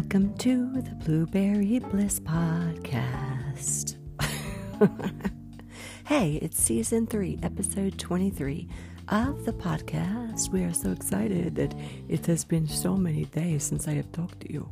Welcome 0.00 0.32
to 0.38 0.80
the 0.80 0.94
Blueberry 1.04 1.78
Bliss 1.78 2.20
Podcast. 2.20 3.96
hey, 6.06 6.36
it's 6.36 6.58
season 6.58 7.06
three, 7.06 7.38
episode 7.42 7.98
23 7.98 8.66
of 9.08 9.44
the 9.44 9.52
podcast. 9.52 10.48
We 10.48 10.64
are 10.64 10.72
so 10.72 10.90
excited 10.90 11.54
that 11.56 11.74
it 12.08 12.24
has 12.26 12.46
been 12.46 12.66
so 12.66 12.96
many 12.96 13.26
days 13.26 13.62
since 13.62 13.86
I 13.86 13.92
have 13.92 14.10
talked 14.10 14.40
to 14.40 14.52
you. 14.52 14.70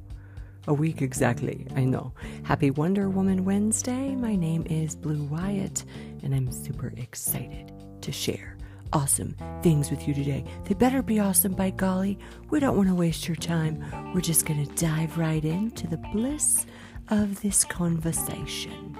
A 0.67 0.73
week 0.73 1.03
exactly, 1.03 1.67
I 1.77 1.85
know. 1.85 2.15
Happy 2.43 2.71
Wonder 2.71 3.11
Woman 3.11 3.45
Wednesday. 3.45 4.17
My 4.17 4.35
name 4.35 4.67
is 4.71 4.97
Blue 4.97 5.25
Wyatt, 5.25 5.85
and 6.23 6.35
I'm 6.35 6.51
super 6.51 6.95
excited 6.97 7.71
to 8.01 8.11
share 8.11 8.58
awesome 8.93 9.37
things 9.63 9.91
with 9.91 10.07
you 10.07 10.15
today. 10.15 10.45
They 10.65 10.75
better 10.75 11.03
be 11.03 11.21
awesome, 11.21 11.53
by 11.53 11.71
golly. 11.71 12.19
We 12.51 12.61
don't 12.61 12.77
want 12.77 12.89
to 12.89 12.95
waste 12.95 13.29
your 13.29 13.37
time. 13.37 13.85
We're 14.15 14.21
just 14.21 14.47
going 14.47 14.65
to 14.65 14.75
dive 14.75 15.19
right 15.19 15.45
into 15.45 15.87
the 15.87 15.97
bliss 15.97 16.67
of 17.09 17.41
this 17.43 17.65
conversation. 17.65 18.97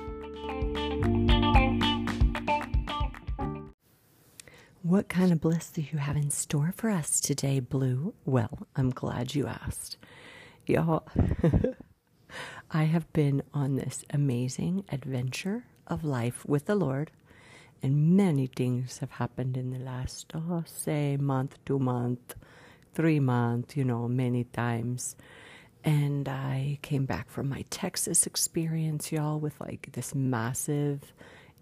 What 4.83 5.09
kind 5.09 5.33
of 5.33 5.41
bliss 5.41 5.71
do 5.71 5.83
you 5.83 5.99
have 5.99 6.17
in 6.17 6.31
store 6.31 6.73
for 6.75 6.89
us 6.89 7.21
today, 7.21 7.61
Blue? 7.61 8.15
Well, 8.25 8.67
I'm 8.75 8.91
glad 8.91 9.35
you 9.35 9.47
asked. 9.47 9.99
Y'all, 10.67 11.07
I 12.71 12.85
have 12.85 13.13
been 13.13 13.43
on 13.53 13.77
this 13.77 14.05
amazing 14.11 14.85
adventure 14.91 15.65
of 15.87 16.05
life 16.05 16.45
with 16.47 16.67
the 16.67 16.75
Lord 16.75 17.11
and 17.83 18.17
many 18.17 18.47
things 18.47 18.99
have 18.99 19.13
happened 19.13 19.57
in 19.57 19.71
the 19.71 19.79
last, 19.79 20.33
oh, 20.35 20.65
say, 20.67 21.17
month, 21.17 21.59
two 21.65 21.79
month, 21.79 22.35
three 22.95 23.21
month, 23.21 23.77
you 23.77 23.85
know, 23.85 24.09
many 24.09 24.45
times. 24.45 25.17
And 25.85 26.29
I 26.29 26.79
came 26.83 27.07
back 27.07 27.31
from 27.31 27.49
my 27.49 27.65
Texas 27.71 28.27
experience, 28.27 29.13
y'all, 29.13 29.39
with 29.39 29.61
like 29.61 29.91
this 29.93 30.15
massive 30.15 31.13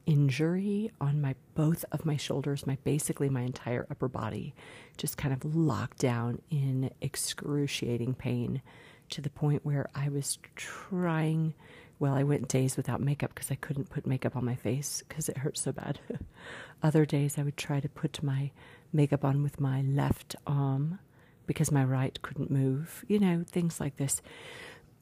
injury 0.06 0.90
on 1.00 1.20
my 1.20 1.34
both 1.54 1.84
of 1.92 2.06
my 2.06 2.16
shoulders, 2.16 2.66
my 2.66 2.78
basically 2.84 3.28
my 3.28 3.42
entire 3.42 3.86
upper 3.90 4.08
body, 4.08 4.54
just 4.96 5.18
kind 5.18 5.34
of 5.34 5.54
locked 5.54 5.98
down 5.98 6.40
in 6.50 6.90
excruciating 7.00 8.14
pain 8.14 8.62
to 9.10 9.20
the 9.20 9.30
point 9.30 9.64
where 9.64 9.88
I 9.94 10.08
was 10.08 10.38
trying 10.54 11.54
well, 11.98 12.14
I 12.14 12.24
went 12.24 12.48
days 12.48 12.76
without 12.76 13.00
makeup 13.00 13.34
because 13.34 13.50
I 13.50 13.54
couldn't 13.54 13.90
put 13.90 14.06
makeup 14.06 14.36
on 14.36 14.44
my 14.44 14.54
face 14.54 15.02
because 15.08 15.28
it 15.28 15.38
hurt 15.38 15.56
so 15.56 15.72
bad. 15.72 15.98
Other 16.82 17.06
days 17.06 17.38
I 17.38 17.42
would 17.42 17.56
try 17.56 17.80
to 17.80 17.88
put 17.88 18.22
my 18.22 18.50
makeup 18.92 19.24
on 19.24 19.42
with 19.42 19.60
my 19.60 19.80
left 19.82 20.36
arm 20.46 20.98
because 21.46 21.72
my 21.72 21.84
right 21.84 22.20
couldn't 22.20 22.50
move. 22.50 23.04
You 23.08 23.18
know, 23.18 23.44
things 23.46 23.80
like 23.80 23.96
this. 23.96 24.20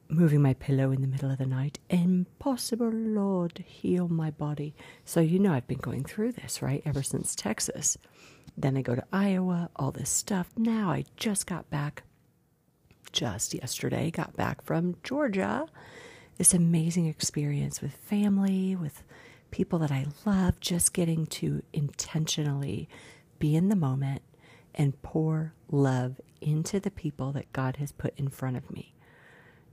Moving 0.09 0.42
my 0.42 0.55
pillow 0.55 0.92
in 0.92 1.01
the 1.01 1.09
middle 1.09 1.31
of 1.31 1.39
the 1.39 1.47
night. 1.47 1.78
Impossible, 1.91 2.91
Lord, 2.91 3.64
heal 3.67 4.06
my 4.06 4.31
body. 4.31 4.75
So, 5.05 5.20
you 5.20 5.39
know, 5.39 5.53
I've 5.53 5.67
been 5.67 5.79
going 5.79 6.05
through 6.05 6.33
this, 6.33 6.62
right? 6.62 6.83
Ever 6.84 7.03
since 7.03 7.34
Texas. 7.34 7.97
Then 8.56 8.77
I 8.77 8.83
go 8.83 8.95
to 8.95 9.05
Iowa, 9.12 9.70
all 9.75 9.91
this 9.91 10.11
stuff. 10.11 10.51
Now 10.56 10.91
I 10.91 11.06
just 11.17 11.47
got 11.47 11.70
back, 11.70 12.05
just 13.11 13.55
yesterday, 13.55 14.11
got 14.12 14.36
back 14.36 14.62
from 14.62 14.97
Georgia 15.03 15.67
this 16.38 16.54
amazing 16.54 17.06
experience 17.06 17.80
with 17.80 17.94
family, 17.94 18.74
with 18.74 19.02
people 19.50 19.78
that 19.80 19.92
I 19.92 20.06
love, 20.24 20.58
just 20.60 20.92
getting 20.92 21.27
to 21.27 21.62
intentionally 21.72 22.88
be 23.38 23.54
in 23.54 23.68
the 23.68 23.77
moment 23.77 24.22
and 24.74 25.00
pour 25.02 25.55
love 25.70 26.20
into 26.40 26.80
the 26.80 26.90
people 26.90 27.32
that 27.32 27.52
God 27.52 27.77
has 27.77 27.92
put 27.92 28.18
in 28.18 28.28
front 28.28 28.56
of 28.56 28.70
me. 28.70 28.94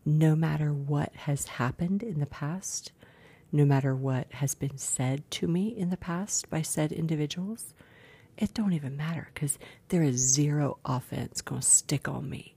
No 0.06 0.36
matter 0.36 0.74
what 0.74 1.14
has 1.16 1.46
happened 1.48 2.04
in 2.04 2.20
the 2.20 2.26
past, 2.26 2.92
no 3.52 3.66
matter 3.66 3.96
what 3.96 4.32
has 4.34 4.56
been 4.56 4.78
said 4.78 5.30
to 5.32 5.48
me 5.48 5.68
in 5.68 5.90
the 5.90 5.98
past 5.98 6.50
by 6.50 6.62
said 6.62 6.92
individuals, 6.92 7.74
it 8.38 8.54
don't 8.54 8.74
even 8.74 8.96
matter 8.96 9.30
because 9.34 9.60
there 9.90 10.04
is 10.04 10.16
zero 10.18 10.78
offense 10.86 11.42
going 11.42 11.62
to 11.62 11.68
stick 11.68 12.08
on 12.08 12.30
me. 12.30 12.56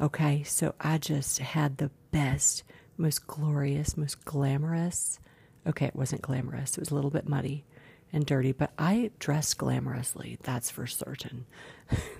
Okay, 0.00 0.42
so 0.42 0.74
I 0.80 0.98
just 0.98 1.38
had 1.38 1.76
the 1.76 1.90
best 2.10 2.64
most 3.02 3.26
glorious, 3.26 3.96
most 3.96 4.24
glamorous. 4.24 5.18
Okay, 5.66 5.86
it 5.86 5.96
wasn't 5.96 6.22
glamorous. 6.22 6.72
It 6.72 6.80
was 6.80 6.90
a 6.90 6.94
little 6.94 7.10
bit 7.10 7.28
muddy 7.28 7.64
and 8.12 8.24
dirty, 8.24 8.52
but 8.52 8.72
I 8.78 9.10
dress 9.18 9.54
glamorously, 9.54 10.38
that's 10.42 10.70
for 10.70 10.86
certain. 10.86 11.46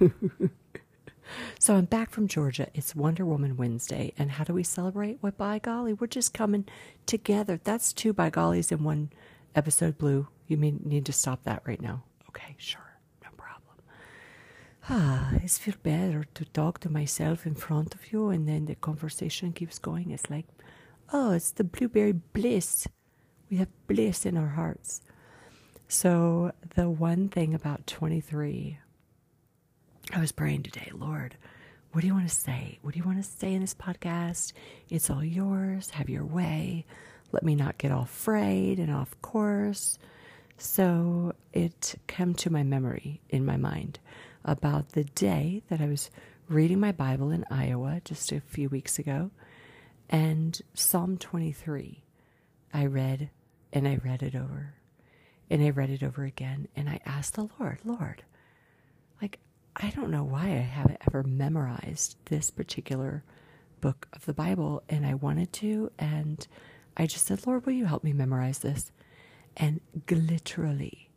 so 1.59 1.77
I'm 1.77 1.85
back 1.85 2.11
from 2.11 2.29
Georgia. 2.29 2.69
It's 2.75 2.95
Wonder 2.95 3.25
Woman 3.25 3.57
Wednesday. 3.57 4.13
And 4.19 4.33
how 4.33 4.45
do 4.45 4.53
we 4.53 4.65
celebrate? 4.65 5.19
Well, 5.23 5.33
by 5.37 5.59
golly, 5.59 5.93
we're 5.93 6.07
just 6.09 6.35
coming 6.35 6.67
together. 7.07 7.61
That's 7.63 7.93
two 7.93 8.13
by 8.13 8.31
gollies 8.31 8.73
in 8.73 8.85
one 8.85 9.11
episode, 9.55 9.99
Blue. 9.99 10.29
You 10.49 10.57
may 10.57 10.73
need 10.83 11.07
to 11.07 11.13
stop 11.13 11.45
that 11.45 11.63
right 11.65 11.81
now. 11.81 12.03
Okay, 12.29 12.57
sure 12.59 12.92
ah, 14.89 15.31
I 15.35 15.47
feel 15.47 15.75
better 15.83 16.25
to 16.35 16.45
talk 16.47 16.81
to 16.81 16.91
myself 16.91 17.47
in 17.47 17.55
front 17.55 17.95
of 17.95 18.13
you, 18.13 18.29
and 18.31 18.49
then 18.49 18.67
the 18.67 18.75
conversation 18.75 19.53
keeps 19.53 19.79
going. 19.79 20.11
It's 20.11 20.31
like, 20.31 20.47
oh, 21.13 21.33
it's 21.33 21.53
the 21.53 21.65
blueberry 21.65 22.13
bliss. 22.13 22.87
We 23.51 23.59
have 23.59 23.69
bliss 23.87 24.27
in 24.27 24.37
our 24.37 24.49
hearts. 24.49 25.03
So, 25.89 26.53
the 26.75 26.89
one 26.89 27.29
thing 27.29 27.55
about 27.55 27.87
23, 27.87 28.79
I 30.15 30.21
was 30.21 30.33
praying 30.33 30.63
today, 30.63 30.91
Lord, 30.95 31.37
what 31.93 32.01
do 32.01 32.07
you 32.07 32.15
want 32.15 32.29
to 32.29 32.35
say? 32.35 32.79
What 32.81 32.95
do 32.95 32.99
you 32.99 33.05
want 33.05 33.23
to 33.23 33.31
say 33.31 33.53
in 33.53 33.61
this 33.61 33.75
podcast? 33.75 34.55
It's 34.89 35.11
all 35.11 35.23
yours. 35.23 35.91
Have 35.91 36.09
your 36.09 36.25
way. 36.25 36.87
Let 37.33 37.43
me 37.43 37.55
not 37.55 37.77
get 37.77 37.93
all 37.93 38.07
frayed 38.07 38.79
and 38.79 38.91
off 38.91 39.21
course. 39.21 39.99
So 40.57 41.35
it 41.53 41.97
came 42.07 42.33
to 42.35 42.51
my 42.51 42.63
memory 42.63 43.21
in 43.29 43.45
my 43.45 43.59
mind 43.59 43.99
about 44.45 44.91
the 44.91 45.05
day 45.05 45.63
that 45.69 45.81
I 45.81 45.87
was 45.87 46.11
reading 46.49 46.81
my 46.81 46.93
Bible 46.93 47.31
in 47.31 47.45
Iowa 47.51 48.01
just 48.05 48.33
a 48.33 48.41
few 48.41 48.69
weeks 48.69 48.99
ago, 48.99 49.31
and 50.11 50.61
Psalm 50.75 51.17
23. 51.17 52.03
I 52.75 52.87
read 52.87 53.31
and 53.73 53.87
I 53.87 53.99
read 54.03 54.23
it 54.23 54.35
over 54.35 54.75
and 55.51 55.63
I 55.63 55.71
read 55.71 55.91
it 55.91 56.03
over 56.03 56.25
again, 56.25 56.69
and 56.75 56.89
I 56.89 57.01
asked 57.05 57.35
the 57.35 57.49
Lord, 57.61 57.79
Lord, 57.85 58.23
like, 59.21 59.39
I 59.77 59.91
don't 59.91 60.11
know 60.11 60.25
why 60.25 60.45
I 60.45 60.61
haven't 60.61 61.03
ever 61.07 61.23
memorized 61.23 62.17
this 62.27 62.51
particular 62.51 63.23
book 63.83 64.09
of 64.15 64.25
the 64.25 64.33
Bible, 64.33 64.83
and 64.89 65.05
I 65.05 65.13
wanted 65.13 65.53
to, 65.55 65.91
and 65.99 66.47
I 66.97 67.07
just 67.07 67.27
said, 67.27 67.47
Lord, 67.47 67.67
will 67.67 67.75
you 67.75 67.85
help 67.85 68.03
me 68.03 68.15
memorize 68.15 68.61
this? 68.61 68.93
And 69.57 69.81
literally, 70.11 71.11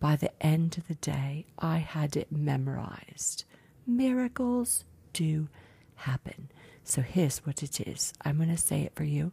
by 0.00 0.16
the 0.16 0.30
end 0.44 0.78
of 0.78 0.88
the 0.88 0.94
day, 0.94 1.46
I 1.58 1.78
had 1.78 2.16
it 2.16 2.30
memorized. 2.30 3.44
Miracles 3.86 4.84
do 5.12 5.48
happen. 5.96 6.50
So 6.84 7.02
here's 7.02 7.38
what 7.38 7.62
it 7.62 7.80
is. 7.80 8.12
I'm 8.22 8.36
going 8.36 8.50
to 8.50 8.56
say 8.56 8.82
it 8.82 8.94
for 8.94 9.04
you, 9.04 9.32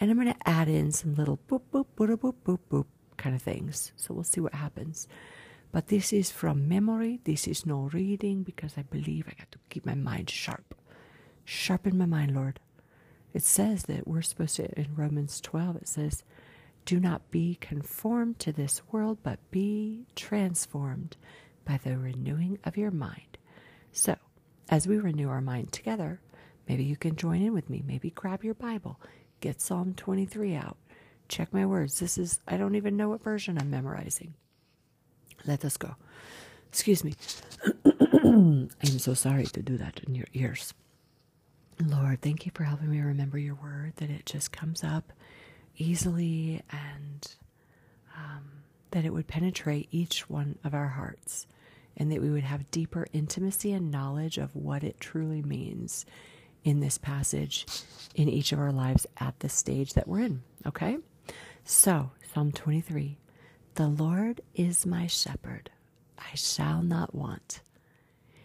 and 0.00 0.10
I'm 0.10 0.16
going 0.20 0.32
to 0.32 0.48
add 0.48 0.68
in 0.68 0.92
some 0.92 1.14
little 1.14 1.38
boop, 1.48 1.62
boop, 1.72 1.86
boop, 1.96 2.16
boop, 2.16 2.34
boop, 2.44 2.58
boop 2.70 2.86
kind 3.16 3.34
of 3.34 3.42
things. 3.42 3.92
So 3.96 4.14
we'll 4.14 4.24
see 4.24 4.40
what 4.40 4.54
happens. 4.54 5.08
But 5.72 5.88
this 5.88 6.12
is 6.12 6.30
from 6.30 6.68
memory. 6.68 7.20
This 7.24 7.46
is 7.46 7.66
no 7.66 7.90
reading 7.92 8.42
because 8.42 8.78
I 8.78 8.82
believe 8.82 9.26
I 9.28 9.34
got 9.38 9.52
to 9.52 9.58
keep 9.68 9.84
my 9.84 9.94
mind 9.94 10.30
sharp. 10.30 10.74
Sharpen 11.44 11.98
my 11.98 12.06
mind, 12.06 12.34
Lord. 12.34 12.60
It 13.34 13.42
says 13.42 13.82
that 13.84 14.08
we're 14.08 14.22
supposed 14.22 14.56
to, 14.56 14.78
in 14.78 14.94
Romans 14.96 15.40
12, 15.40 15.76
it 15.76 15.88
says, 15.88 16.22
do 16.86 17.00
not 17.00 17.30
be 17.30 17.56
conformed 17.60 18.38
to 18.38 18.52
this 18.52 18.80
world, 18.90 19.18
but 19.22 19.38
be 19.50 20.06
transformed 20.14 21.16
by 21.66 21.78
the 21.82 21.98
renewing 21.98 22.58
of 22.64 22.76
your 22.76 22.92
mind. 22.92 23.36
So, 23.92 24.16
as 24.70 24.86
we 24.86 24.96
renew 24.96 25.28
our 25.28 25.40
mind 25.40 25.72
together, 25.72 26.20
maybe 26.68 26.84
you 26.84 26.96
can 26.96 27.16
join 27.16 27.42
in 27.42 27.52
with 27.52 27.68
me. 27.68 27.82
Maybe 27.84 28.10
grab 28.10 28.44
your 28.44 28.54
Bible, 28.54 29.00
get 29.40 29.60
Psalm 29.60 29.94
23 29.94 30.54
out, 30.54 30.76
check 31.28 31.52
my 31.52 31.66
words. 31.66 31.98
This 31.98 32.16
is, 32.16 32.40
I 32.46 32.56
don't 32.56 32.76
even 32.76 32.96
know 32.96 33.08
what 33.08 33.22
version 33.22 33.58
I'm 33.58 33.68
memorizing. 33.70 34.34
Let 35.44 35.64
us 35.64 35.76
go. 35.76 35.96
Excuse 36.68 37.02
me. 37.02 37.14
I'm 38.14 38.70
so 38.80 39.14
sorry 39.14 39.46
to 39.46 39.62
do 39.62 39.76
that 39.76 40.00
in 40.06 40.14
your 40.14 40.26
ears. 40.34 40.72
Lord, 41.84 42.22
thank 42.22 42.46
you 42.46 42.52
for 42.54 42.64
helping 42.64 42.90
me 42.90 43.00
remember 43.00 43.38
your 43.38 43.56
word, 43.56 43.94
that 43.96 44.08
it 44.08 44.24
just 44.24 44.52
comes 44.52 44.84
up 44.84 45.12
easily 45.76 46.62
and 46.70 47.34
um, 48.16 48.44
that 48.90 49.04
it 49.04 49.12
would 49.12 49.26
penetrate 49.26 49.88
each 49.90 50.28
one 50.28 50.58
of 50.64 50.74
our 50.74 50.88
hearts 50.88 51.46
and 51.96 52.12
that 52.12 52.20
we 52.20 52.30
would 52.30 52.42
have 52.44 52.70
deeper 52.70 53.06
intimacy 53.12 53.72
and 53.72 53.90
knowledge 53.90 54.38
of 54.38 54.54
what 54.54 54.84
it 54.84 55.00
truly 55.00 55.42
means 55.42 56.04
in 56.64 56.80
this 56.80 56.98
passage 56.98 57.66
in 58.14 58.28
each 58.28 58.52
of 58.52 58.58
our 58.58 58.72
lives 58.72 59.06
at 59.18 59.38
the 59.40 59.48
stage 59.48 59.94
that 59.94 60.08
we're 60.08 60.20
in. 60.20 60.42
Okay? 60.66 60.98
So, 61.64 62.10
Psalm 62.32 62.52
23 62.52 63.16
The 63.74 63.88
Lord 63.88 64.40
is 64.54 64.84
my 64.84 65.06
shepherd, 65.06 65.70
I 66.18 66.34
shall 66.34 66.82
not 66.82 67.14
want. 67.14 67.60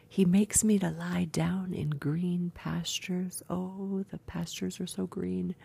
He 0.07 0.25
makes 0.25 0.63
me 0.63 0.77
to 0.79 0.89
lie 0.89 1.27
down 1.31 1.73
in 1.73 1.91
green 1.91 2.51
pastures. 2.53 3.41
Oh, 3.49 4.03
the 4.11 4.17
pastures 4.19 4.79
are 4.81 4.87
so 4.87 5.07
green. 5.07 5.55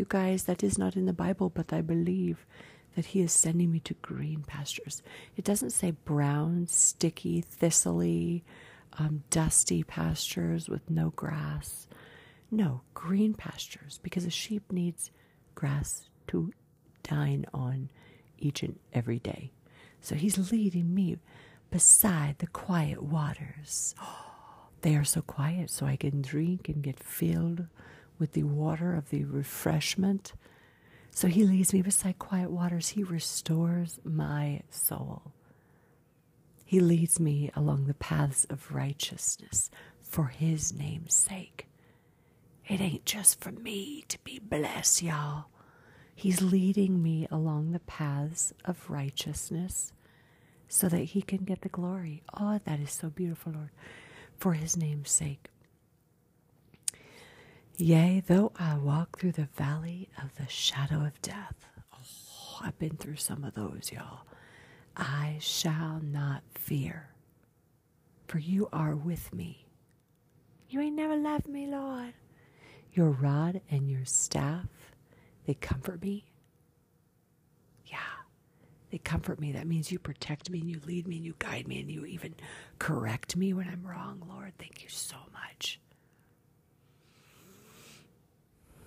You 0.00 0.06
guys, 0.08 0.44
that 0.44 0.62
is 0.62 0.78
not 0.78 0.96
in 0.96 1.04
the 1.04 1.12
Bible, 1.12 1.50
but 1.50 1.74
I 1.74 1.82
believe 1.82 2.46
that 2.96 3.04
He 3.04 3.20
is 3.20 3.34
sending 3.34 3.70
me 3.70 3.80
to 3.80 3.92
green 4.00 4.42
pastures. 4.46 5.02
It 5.36 5.44
doesn't 5.44 5.72
say 5.72 5.90
brown, 5.90 6.68
sticky, 6.68 7.42
thistly, 7.42 8.42
um, 8.98 9.24
dusty 9.28 9.82
pastures 9.82 10.70
with 10.70 10.88
no 10.88 11.10
grass. 11.10 11.86
No, 12.50 12.80
green 12.94 13.34
pastures, 13.34 14.00
because 14.02 14.24
a 14.24 14.30
sheep 14.30 14.72
needs 14.72 15.10
grass 15.54 16.08
to 16.28 16.50
dine 17.02 17.44
on 17.52 17.90
each 18.38 18.62
and 18.62 18.78
every 18.94 19.18
day. 19.18 19.52
So 20.00 20.14
He's 20.14 20.50
leading 20.50 20.94
me 20.94 21.18
beside 21.70 22.38
the 22.38 22.46
quiet 22.46 23.02
waters. 23.02 23.94
They 24.82 24.96
are 24.96 25.04
so 25.04 25.20
quiet, 25.20 25.68
so 25.68 25.84
I 25.84 25.96
can 25.96 26.22
drink 26.22 26.70
and 26.70 26.82
get 26.82 26.98
filled 26.98 27.66
with 28.20 28.32
the 28.34 28.44
water 28.44 28.94
of 28.94 29.10
the 29.10 29.24
refreshment. 29.24 30.34
So 31.10 31.26
he 31.26 31.44
leads 31.44 31.72
me 31.72 31.82
beside 31.82 32.20
quiet 32.20 32.50
waters. 32.52 32.90
He 32.90 33.02
restores 33.02 33.98
my 34.04 34.62
soul. 34.70 35.32
He 36.64 36.78
leads 36.78 37.18
me 37.18 37.50
along 37.56 37.86
the 37.86 37.94
paths 37.94 38.44
of 38.44 38.70
righteousness 38.70 39.70
for 40.00 40.26
his 40.26 40.72
name's 40.72 41.14
sake. 41.14 41.66
It 42.68 42.80
ain't 42.80 43.04
just 43.04 43.40
for 43.40 43.50
me 43.50 44.04
to 44.06 44.18
be 44.22 44.38
blessed, 44.38 45.02
y'all. 45.02 45.46
He's 46.14 46.42
leading 46.42 47.02
me 47.02 47.26
along 47.30 47.72
the 47.72 47.80
paths 47.80 48.52
of 48.64 48.88
righteousness 48.88 49.92
so 50.68 50.88
that 50.88 50.98
he 50.98 51.22
can 51.22 51.44
get 51.44 51.62
the 51.62 51.68
glory. 51.68 52.22
Oh, 52.38 52.60
that 52.64 52.78
is 52.78 52.92
so 52.92 53.10
beautiful, 53.10 53.52
Lord, 53.52 53.70
for 54.36 54.52
his 54.52 54.76
name's 54.76 55.10
sake. 55.10 55.48
Yea, 57.80 58.22
though 58.26 58.52
I 58.58 58.76
walk 58.76 59.18
through 59.18 59.32
the 59.32 59.48
valley 59.56 60.10
of 60.22 60.34
the 60.36 60.46
shadow 60.46 61.02
of 61.02 61.22
death. 61.22 61.54
Oh, 61.94 62.58
I've 62.62 62.78
been 62.78 62.96
through 62.98 63.16
some 63.16 63.42
of 63.42 63.54
those, 63.54 63.90
y'all. 63.90 64.26
I 64.98 65.38
shall 65.40 65.98
not 66.02 66.42
fear, 66.54 67.08
for 68.26 68.38
you 68.38 68.68
are 68.70 68.94
with 68.94 69.32
me. 69.32 69.66
You 70.68 70.80
ain't 70.80 70.94
never 70.94 71.16
left 71.16 71.48
me, 71.48 71.66
Lord. 71.68 72.12
Your 72.92 73.10
rod 73.12 73.62
and 73.70 73.90
your 73.90 74.04
staff, 74.04 74.66
they 75.46 75.54
comfort 75.54 76.02
me. 76.02 76.26
Yeah, 77.86 77.96
they 78.90 78.98
comfort 78.98 79.40
me. 79.40 79.52
That 79.52 79.66
means 79.66 79.90
you 79.90 79.98
protect 79.98 80.50
me 80.50 80.60
and 80.60 80.68
you 80.68 80.80
lead 80.86 81.08
me 81.08 81.16
and 81.16 81.24
you 81.24 81.34
guide 81.38 81.66
me 81.66 81.80
and 81.80 81.90
you 81.90 82.04
even 82.04 82.34
correct 82.78 83.36
me 83.36 83.54
when 83.54 83.68
I'm 83.68 83.86
wrong, 83.86 84.22
Lord. 84.28 84.52
Thank 84.58 84.82
you 84.82 84.90
so 84.90 85.16
much. 85.32 85.80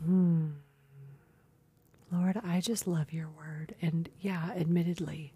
Hmm. 0.05 0.47
Lord, 2.11 2.39
I 2.43 2.61
just 2.61 2.87
love 2.87 3.11
your 3.11 3.29
word. 3.29 3.75
And 3.81 4.09
yeah, 4.21 4.51
admittedly, 4.55 5.33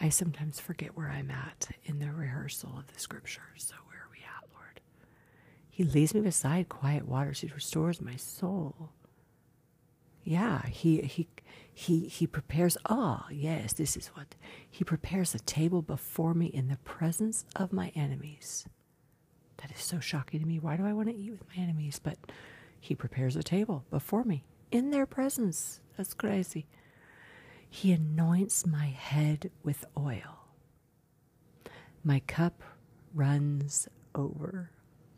I 0.00 0.08
sometimes 0.08 0.58
forget 0.58 0.96
where 0.96 1.08
I'm 1.10 1.30
at 1.30 1.68
in 1.84 1.98
the 1.98 2.10
rehearsal 2.10 2.74
of 2.78 2.92
the 2.92 2.98
scripture. 2.98 3.42
So, 3.56 3.74
where 3.86 3.98
are 3.98 4.08
we 4.10 4.18
at, 4.18 4.48
Lord? 4.54 4.80
He 5.68 5.84
leads 5.84 6.14
me 6.14 6.20
beside 6.20 6.68
quiet 6.68 7.06
waters. 7.06 7.40
He 7.40 7.48
restores 7.48 8.00
my 8.00 8.16
soul. 8.16 8.90
Yeah, 10.24 10.64
he 10.66 11.02
he 11.02 11.28
he 11.72 12.06
he 12.08 12.26
prepares 12.26 12.76
ah, 12.86 13.26
yes, 13.30 13.72
this 13.72 13.96
is 13.96 14.08
what 14.08 14.34
he 14.70 14.84
prepares 14.84 15.34
a 15.34 15.38
table 15.40 15.82
before 15.82 16.34
me 16.34 16.46
in 16.46 16.68
the 16.68 16.76
presence 16.78 17.44
of 17.56 17.72
my 17.72 17.90
enemies. 17.94 18.66
That 19.58 19.72
is 19.72 19.80
so 19.82 20.00
shocking 20.00 20.40
to 20.40 20.46
me. 20.46 20.58
Why 20.58 20.76
do 20.76 20.86
I 20.86 20.92
want 20.92 21.08
to 21.08 21.14
eat 21.14 21.30
with 21.30 21.44
my 21.48 21.62
enemies? 21.62 22.00
But 22.02 22.16
he 22.80 22.94
prepares 22.94 23.36
a 23.36 23.42
table 23.42 23.84
before 23.90 24.24
me 24.24 24.44
in 24.70 24.90
their 24.90 25.06
presence. 25.06 25.80
That's 25.96 26.14
crazy. 26.14 26.66
He 27.68 27.92
anoints 27.92 28.66
my 28.66 28.86
head 28.86 29.50
with 29.62 29.84
oil. 29.96 30.46
My 32.02 32.20
cup 32.20 32.62
runs 33.14 33.88
over. 34.14 34.70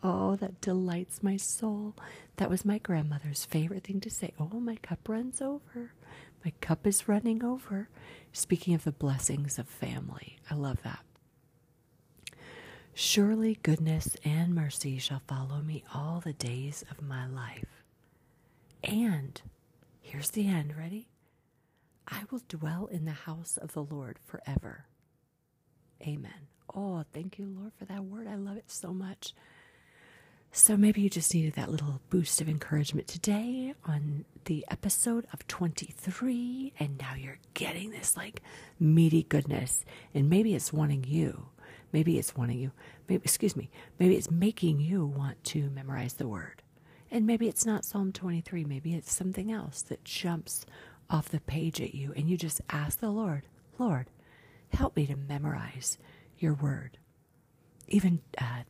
Oh, 0.02 0.34
that 0.36 0.60
delights 0.60 1.22
my 1.22 1.36
soul. 1.36 1.94
That 2.36 2.50
was 2.50 2.64
my 2.64 2.78
grandmother's 2.78 3.44
favorite 3.44 3.84
thing 3.84 4.00
to 4.00 4.10
say. 4.10 4.32
Oh, 4.38 4.58
my 4.58 4.76
cup 4.76 5.08
runs 5.08 5.40
over. 5.40 5.92
My 6.44 6.52
cup 6.60 6.86
is 6.86 7.06
running 7.08 7.44
over. 7.44 7.88
Speaking 8.32 8.74
of 8.74 8.82
the 8.82 8.90
blessings 8.92 9.58
of 9.58 9.68
family, 9.68 10.38
I 10.50 10.54
love 10.56 10.82
that. 10.82 11.04
Surely 12.94 13.58
goodness 13.62 14.16
and 14.24 14.54
mercy 14.54 14.98
shall 14.98 15.22
follow 15.26 15.62
me 15.62 15.82
all 15.94 16.20
the 16.20 16.34
days 16.34 16.84
of 16.90 17.00
my 17.02 17.26
life. 17.26 17.84
And 18.84 19.40
here's 20.00 20.30
the 20.30 20.46
end 20.46 20.76
ready? 20.76 21.08
I 22.06 22.24
will 22.30 22.42
dwell 22.48 22.86
in 22.86 23.04
the 23.06 23.12
house 23.12 23.56
of 23.56 23.72
the 23.72 23.82
Lord 23.82 24.18
forever. 24.18 24.84
Amen. 26.02 26.48
Oh, 26.74 27.04
thank 27.12 27.38
you, 27.38 27.46
Lord, 27.46 27.72
for 27.78 27.84
that 27.86 28.04
word. 28.04 28.26
I 28.26 28.34
love 28.34 28.56
it 28.56 28.70
so 28.70 28.92
much. 28.92 29.34
So 30.50 30.76
maybe 30.76 31.00
you 31.00 31.08
just 31.08 31.32
needed 31.34 31.54
that 31.54 31.70
little 31.70 32.02
boost 32.10 32.42
of 32.42 32.48
encouragement 32.48 33.08
today 33.08 33.72
on 33.86 34.26
the 34.44 34.66
episode 34.70 35.26
of 35.32 35.46
23, 35.46 36.74
and 36.78 36.98
now 36.98 37.14
you're 37.14 37.38
getting 37.54 37.90
this 37.90 38.18
like 38.18 38.42
meaty 38.78 39.22
goodness. 39.22 39.84
And 40.12 40.28
maybe 40.28 40.54
it's 40.54 40.72
wanting 40.72 41.04
you, 41.08 41.46
maybe 41.92 42.18
it's 42.18 42.36
wanting 42.36 42.58
you, 42.58 42.72
maybe, 43.08 43.22
excuse 43.24 43.56
me, 43.56 43.70
maybe 43.98 44.16
it's 44.16 44.30
making 44.30 44.80
you 44.80 45.04
want 45.04 45.42
to 45.44 45.70
memorize 45.70 46.14
the 46.14 46.28
word. 46.28 46.62
And 47.10 47.26
maybe 47.26 47.48
it's 47.48 47.66
not 47.66 47.84
Psalm 47.84 48.12
23, 48.12 48.64
maybe 48.64 48.94
it's 48.94 49.12
something 49.12 49.52
else 49.52 49.82
that 49.82 50.04
jumps 50.04 50.64
off 51.10 51.28
the 51.28 51.40
page 51.40 51.80
at 51.80 51.94
you, 51.94 52.12
and 52.16 52.28
you 52.28 52.36
just 52.38 52.60
ask 52.70 53.00
the 53.00 53.10
Lord, 53.10 53.42
Lord, 53.78 54.06
help 54.72 54.96
me 54.96 55.06
to 55.06 55.16
memorize 55.16 55.98
your 56.38 56.54
word. 56.54 56.98
Even 57.88 58.20
uh, 58.38 58.62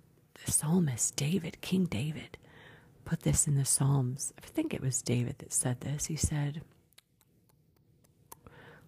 the 0.45 0.51
psalmist 0.51 1.15
David, 1.15 1.61
King 1.61 1.85
David, 1.85 2.39
put 3.05 3.21
this 3.21 3.47
in 3.47 3.57
the 3.57 3.65
Psalms. 3.65 4.33
I 4.43 4.47
think 4.47 4.75
it 4.75 4.83
was 4.83 5.03
David 5.03 5.37
that 5.39 5.53
said 5.53 5.81
this. 5.81 6.07
He 6.07 6.17
said, 6.17 6.63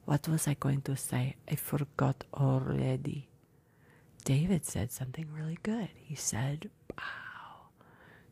What 0.04 0.28
was 0.28 0.48
I 0.48 0.54
going 0.54 0.82
to 0.82 0.96
say? 0.96 1.36
I 1.48 1.54
forgot 1.54 2.24
already. 2.34 3.28
David 4.24 4.64
said 4.64 4.90
something 4.90 5.28
really 5.32 5.58
good. 5.62 5.88
He 5.96 6.14
said, 6.14 6.70
Wow, 6.96 7.68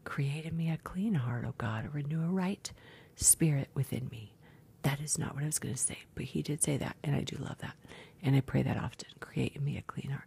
create 0.04 0.44
in 0.44 0.56
me 0.56 0.70
a 0.70 0.78
clean 0.78 1.14
heart, 1.14 1.44
O 1.46 1.54
God, 1.58 1.90
renew 1.92 2.22
a 2.22 2.28
right 2.28 2.70
spirit 3.16 3.68
within 3.75 4.08
me. 4.11 4.34
That 4.82 5.00
is 5.00 5.18
not 5.18 5.34
what 5.34 5.44
I 5.44 5.46
was 5.46 5.58
going 5.58 5.75
to 5.75 5.80
say, 5.80 5.99
but 6.14 6.25
he 6.25 6.42
did 6.42 6.62
say 6.62 6.76
that, 6.78 6.96
and 7.04 7.14
I 7.14 7.20
do 7.20 7.37
love 7.37 7.58
that. 7.58 7.76
And 8.22 8.34
I 8.34 8.40
pray 8.40 8.62
that 8.62 8.76
often 8.76 9.08
create 9.20 9.54
in 9.54 9.64
me 9.64 9.76
a 9.76 9.82
clean 9.82 10.11
heart. 10.11 10.26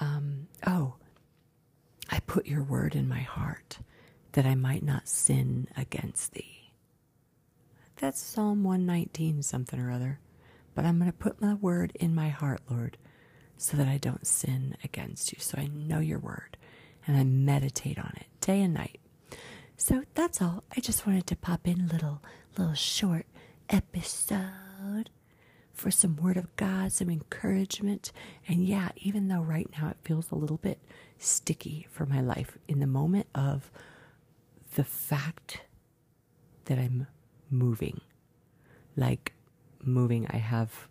Um, 0.00 0.46
oh, 0.66 0.94
I 2.10 2.20
put 2.20 2.46
your 2.46 2.62
word 2.62 2.94
in 2.94 3.08
my 3.08 3.20
heart 3.20 3.78
that 4.32 4.46
I 4.46 4.54
might 4.54 4.82
not 4.82 5.08
sin 5.08 5.68
against 5.76 6.32
thee. 6.32 6.72
That's 7.96 8.20
Psalm 8.20 8.64
119, 8.64 9.42
something 9.42 9.78
or 9.78 9.90
other. 9.90 10.20
But 10.74 10.84
I'm 10.86 10.98
going 10.98 11.10
to 11.10 11.16
put 11.16 11.40
my 11.40 11.54
word 11.54 11.92
in 11.96 12.14
my 12.14 12.30
heart, 12.30 12.60
Lord, 12.70 12.96
so 13.62 13.76
that 13.76 13.86
I 13.86 13.96
don't 13.96 14.26
sin 14.26 14.76
against 14.82 15.32
you. 15.32 15.38
So 15.40 15.56
I 15.56 15.68
know 15.68 16.00
your 16.00 16.18
word 16.18 16.56
and 17.06 17.16
I 17.16 17.22
meditate 17.22 17.96
on 17.96 18.12
it 18.16 18.26
day 18.40 18.60
and 18.60 18.74
night. 18.74 18.98
So 19.76 20.02
that's 20.14 20.42
all. 20.42 20.64
I 20.76 20.80
just 20.80 21.06
wanted 21.06 21.28
to 21.28 21.36
pop 21.36 21.68
in 21.68 21.80
a 21.80 21.92
little, 21.92 22.20
little 22.58 22.74
short 22.74 23.24
episode 23.70 25.10
for 25.72 25.92
some 25.92 26.16
word 26.16 26.36
of 26.36 26.54
God, 26.56 26.90
some 26.90 27.08
encouragement. 27.08 28.10
And 28.48 28.66
yeah, 28.66 28.88
even 28.96 29.28
though 29.28 29.42
right 29.42 29.70
now 29.80 29.90
it 29.90 29.96
feels 30.02 30.32
a 30.32 30.36
little 30.36 30.56
bit 30.56 30.80
sticky 31.18 31.86
for 31.88 32.04
my 32.04 32.20
life 32.20 32.58
in 32.66 32.80
the 32.80 32.86
moment 32.88 33.28
of 33.32 33.70
the 34.74 34.84
fact 34.84 35.60
that 36.64 36.80
I'm 36.80 37.06
moving. 37.48 38.00
Like 38.96 39.34
moving, 39.84 40.26
I 40.30 40.38
have 40.38 40.88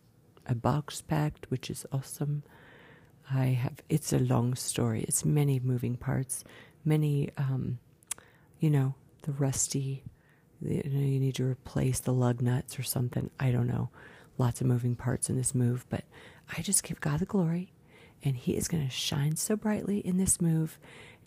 a 0.48 0.56
box 0.56 1.02
packed, 1.02 1.52
which 1.52 1.70
is 1.70 1.86
awesome. 1.92 2.44
I 3.30 3.46
have, 3.48 3.74
it's 3.90 4.14
a 4.14 4.20
long 4.20 4.56
story. 4.56 5.02
It's 5.08 5.26
many 5.26 5.60
moving 5.60 5.96
parts, 5.96 6.44
many, 6.84 7.30
um, 7.38 7.80
you 8.60 8.70
know, 8.70 8.96
the 9.24 9.32
rusty, 9.32 10.04
you, 10.62 10.84
know, 10.86 11.00
you 11.00 11.20
need 11.20 11.36
to 11.36 11.46
replace 11.46 12.00
the 12.00 12.14
lug 12.14 12.42
nuts 12.42 12.78
or 12.78 12.84
something. 12.84 13.30
I 13.40 13.52
don't 13.52 13.68
know. 13.68 13.90
Lots 14.38 14.62
of 14.62 14.68
moving 14.68 14.96
parts 14.96 15.30
in 15.30 15.38
this 15.38 15.54
move, 15.54 15.86
but 15.90 16.04
I 16.58 16.62
just 16.62 16.84
give 16.84 17.00
God 17.02 17.20
the 17.20 17.26
glory 17.26 17.74
and 18.24 18.36
He 18.36 18.56
is 18.56 18.68
going 18.68 18.84
to 18.86 18.94
shine 18.94 19.36
so 19.36 19.56
brightly 19.56 20.00
in 20.00 20.18
this 20.18 20.42
move. 20.42 20.80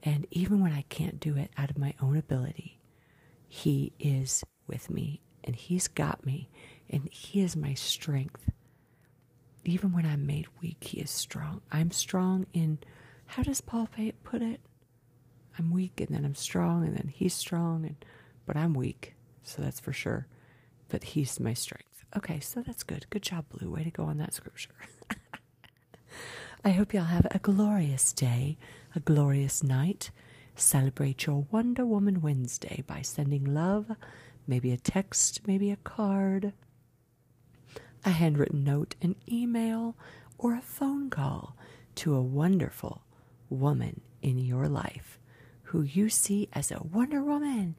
And 0.02 0.26
even 0.30 0.60
when 0.60 0.72
I 0.72 0.82
can't 0.88 1.20
do 1.20 1.36
it 1.36 1.50
out 1.56 1.70
of 1.70 1.78
my 1.78 1.94
own 2.00 2.16
ability, 2.16 2.78
He 3.48 3.92
is 3.98 4.44
with 4.66 4.90
me 4.90 5.20
and 5.42 5.56
He's 5.56 5.88
got 5.88 6.24
me 6.26 6.48
and 6.90 7.08
He 7.10 7.40
is 7.40 7.56
my 7.56 7.74
strength. 7.74 8.50
Even 9.64 9.92
when 9.92 10.06
I'm 10.06 10.26
made 10.26 10.46
weak, 10.60 10.84
He 10.84 11.00
is 11.00 11.10
strong. 11.10 11.60
I'm 11.72 11.90
strong 11.90 12.46
in, 12.52 12.78
how 13.26 13.42
does 13.42 13.60
Paul 13.60 13.88
put 14.24 14.42
it? 14.42 14.60
I'm 15.58 15.70
weak 15.70 16.00
and 16.00 16.08
then 16.08 16.24
I'm 16.24 16.34
strong 16.34 16.84
and 16.84 16.96
then 16.96 17.08
he's 17.14 17.34
strong 17.34 17.84
and 17.84 17.96
but 18.46 18.56
I'm 18.56 18.74
weak, 18.74 19.14
so 19.42 19.62
that's 19.62 19.80
for 19.80 19.92
sure. 19.92 20.26
But 20.88 21.04
he's 21.04 21.40
my 21.40 21.54
strength. 21.54 22.04
Okay, 22.16 22.40
so 22.40 22.60
that's 22.60 22.82
good. 22.82 23.06
Good 23.10 23.22
job, 23.22 23.46
Blue. 23.48 23.70
Way 23.70 23.84
to 23.84 23.90
go 23.90 24.04
on 24.04 24.18
that 24.18 24.34
scripture. 24.34 24.74
I 26.64 26.70
hope 26.70 26.92
y'all 26.92 27.04
have 27.04 27.26
a 27.30 27.38
glorious 27.38 28.12
day, 28.12 28.58
a 28.94 29.00
glorious 29.00 29.62
night. 29.62 30.10
Celebrate 30.56 31.26
your 31.26 31.46
Wonder 31.50 31.84
Woman 31.86 32.20
Wednesday 32.20 32.84
by 32.86 33.02
sending 33.02 33.44
love, 33.44 33.90
maybe 34.46 34.72
a 34.72 34.76
text, 34.76 35.40
maybe 35.46 35.70
a 35.70 35.76
card, 35.76 36.52
a 38.04 38.10
handwritten 38.10 38.64
note, 38.64 38.94
an 39.02 39.16
email, 39.30 39.96
or 40.38 40.54
a 40.54 40.60
phone 40.60 41.10
call 41.10 41.56
to 41.96 42.14
a 42.14 42.22
wonderful 42.22 43.02
woman 43.48 44.00
in 44.22 44.38
your 44.38 44.68
life 44.68 45.18
who 45.64 45.82
you 45.82 46.08
see 46.08 46.48
as 46.52 46.70
a 46.70 46.82
Wonder 46.82 47.22
Woman. 47.22 47.76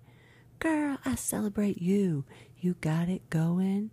Girl, 0.60 0.98
I 1.06 1.16
celebrate 1.16 1.82
you. 1.82 2.26
You 2.60 2.76
got 2.82 3.10
it 3.10 3.30
going. 3.30 3.92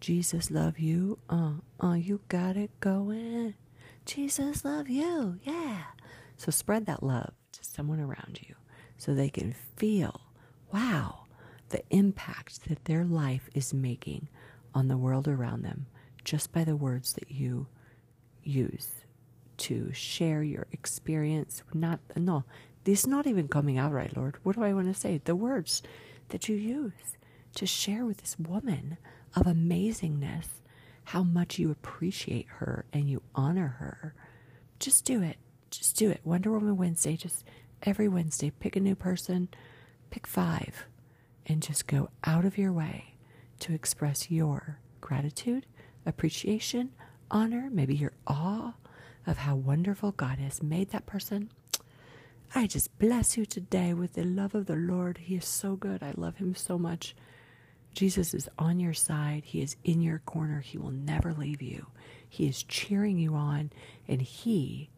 Jesus 0.00 0.50
love 0.50 0.78
you. 0.78 1.18
Uh, 1.28 1.54
uh, 1.82 1.94
you 1.94 2.20
got 2.28 2.56
it 2.56 2.70
going. 2.80 3.54
Jesus 4.04 4.64
love 4.64 4.88
you. 4.88 5.38
Yeah. 5.42 5.82
So 6.36 6.50
spread 6.50 6.86
that 6.86 7.02
love 7.02 7.32
to 7.52 7.64
someone 7.64 8.00
around 8.00 8.40
you 8.46 8.54
so 8.98 9.14
they 9.14 9.30
can 9.30 9.54
feel, 9.76 10.20
wow, 10.72 11.24
the 11.70 11.82
impact 11.90 12.68
that 12.68 12.84
their 12.84 13.04
life 13.04 13.48
is 13.54 13.74
making 13.74 14.28
on 14.76 14.88
the 14.88 14.96
world 14.98 15.26
around 15.26 15.62
them 15.62 15.86
just 16.22 16.52
by 16.52 16.62
the 16.62 16.76
words 16.76 17.14
that 17.14 17.30
you 17.30 17.66
use 18.42 18.90
to 19.56 19.90
share 19.94 20.42
your 20.42 20.66
experience. 20.70 21.62
Not, 21.72 21.98
no, 22.14 22.44
this 22.84 23.00
is 23.00 23.06
not 23.06 23.26
even 23.26 23.48
coming 23.48 23.78
out 23.78 23.92
right, 23.92 24.14
Lord. 24.14 24.36
What 24.42 24.54
do 24.54 24.62
I 24.62 24.74
want 24.74 24.92
to 24.92 25.00
say? 25.00 25.18
The 25.24 25.34
words 25.34 25.82
that 26.28 26.46
you 26.46 26.56
use 26.56 27.16
to 27.54 27.64
share 27.64 28.04
with 28.04 28.18
this 28.18 28.38
woman 28.38 28.98
of 29.34 29.46
amazingness 29.46 30.46
how 31.04 31.22
much 31.22 31.58
you 31.58 31.70
appreciate 31.70 32.46
her 32.58 32.84
and 32.92 33.08
you 33.08 33.22
honor 33.34 33.76
her. 33.78 34.14
Just 34.78 35.06
do 35.06 35.22
it. 35.22 35.38
Just 35.70 35.96
do 35.96 36.10
it. 36.10 36.20
Wonder 36.22 36.52
Woman 36.52 36.76
Wednesday, 36.76 37.16
just 37.16 37.46
every 37.82 38.08
Wednesday, 38.08 38.50
pick 38.50 38.76
a 38.76 38.80
new 38.80 38.94
person, 38.94 39.48
pick 40.10 40.26
five, 40.26 40.84
and 41.46 41.62
just 41.62 41.86
go 41.86 42.10
out 42.24 42.44
of 42.44 42.58
your 42.58 42.74
way 42.74 43.15
to 43.60 43.74
express 43.74 44.30
your 44.30 44.78
gratitude, 45.00 45.66
appreciation, 46.04 46.90
honor, 47.30 47.68
maybe 47.70 47.94
your 47.94 48.12
awe 48.26 48.74
of 49.26 49.38
how 49.38 49.56
wonderful 49.56 50.12
God 50.12 50.38
has 50.38 50.62
made 50.62 50.90
that 50.90 51.06
person. 51.06 51.50
I 52.54 52.66
just 52.66 52.96
bless 52.98 53.36
you 53.36 53.44
today 53.44 53.92
with 53.92 54.14
the 54.14 54.24
love 54.24 54.54
of 54.54 54.66
the 54.66 54.76
Lord. 54.76 55.18
He 55.18 55.36
is 55.36 55.46
so 55.46 55.76
good. 55.76 56.02
I 56.02 56.12
love 56.16 56.36
him 56.36 56.54
so 56.54 56.78
much. 56.78 57.14
Jesus 57.96 58.34
is 58.34 58.48
on 58.58 58.78
your 58.78 58.92
side. 58.92 59.44
He 59.46 59.62
is 59.62 59.76
in 59.82 60.02
your 60.02 60.18
corner. 60.18 60.60
He 60.60 60.76
will 60.76 60.90
never 60.90 61.32
leave 61.32 61.62
you. 61.62 61.86
He 62.28 62.46
is 62.46 62.62
cheering 62.62 63.18
you 63.18 63.34
on, 63.34 63.70
and 64.06 64.20
He 64.20 64.90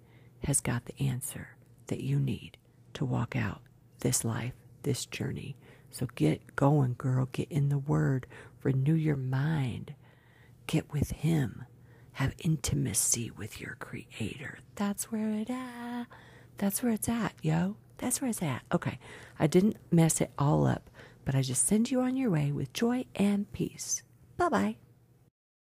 has 0.45 0.61
got 0.61 0.85
the 0.87 1.01
answer 1.01 1.51
that 1.87 2.01
you 2.01 2.19
need 2.19 2.59
to 2.95 3.05
walk 3.05 3.37
out 3.37 3.61
this 4.01 4.25
life, 4.25 4.53
this 4.83 5.07
journey. 5.07 5.57
So 5.93 6.09
get 6.17 6.57
going, 6.57 6.97
girl. 6.99 7.29
Get 7.31 7.51
in 7.53 7.69
the 7.69 7.79
Word. 7.79 8.27
Renew 8.63 8.95
your 8.95 9.17
mind. 9.17 9.95
Get 10.67 10.93
with 10.93 11.11
Him. 11.13 11.65
Have 12.13 12.35
intimacy 12.39 13.31
with 13.31 13.61
your 13.61 13.77
Creator. 13.79 14.59
That's 14.75 15.13
where 15.13 15.31
it 15.31 15.51
at. 15.51 16.07
That's 16.57 16.83
where 16.83 16.93
it's 16.93 17.09
at, 17.09 17.35
yo. 17.43 17.77
That's 17.99 18.21
where 18.21 18.31
it's 18.31 18.43
at. 18.43 18.63
Okay. 18.73 18.99
I 19.39 19.47
didn't 19.47 19.77
mess 19.91 20.21
it 20.21 20.33
all 20.39 20.67
up, 20.67 20.91
but 21.25 21.35
I 21.35 21.43
just 21.43 21.67
send 21.67 21.91
you 21.91 22.01
on 22.01 22.17
your 22.17 22.31
way 22.31 22.51
with 22.51 22.73
joy 22.73 23.05
and 23.15 23.51
peace. 23.53 24.03
Bye 24.37 24.49
bye. 24.49 24.88